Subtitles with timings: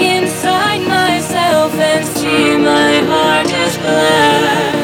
[0.00, 4.77] inside myself and see my heart is black.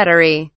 [0.00, 0.48] Battery